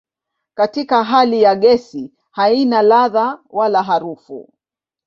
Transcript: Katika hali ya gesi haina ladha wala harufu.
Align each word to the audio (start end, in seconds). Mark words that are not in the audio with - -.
Katika 0.55 1.03
hali 1.03 1.41
ya 1.41 1.55
gesi 1.55 2.11
haina 2.31 2.81
ladha 2.81 3.39
wala 3.49 3.83
harufu. 3.83 4.53